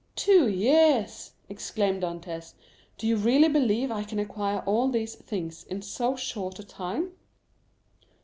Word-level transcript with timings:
"Two 0.15 0.49
years!" 0.49 1.33
exclaimed 1.47 2.01
Dantès; 2.01 2.55
"do 2.97 3.05
you 3.05 3.15
really 3.17 3.47
believe 3.49 3.91
I 3.91 4.01
can 4.03 4.17
acquire 4.17 4.63
all 4.65 4.89
these 4.89 5.13
things 5.13 5.63
in 5.65 5.83
so 5.83 6.15
short 6.15 6.57
a 6.57 6.63
time?" 6.63 7.11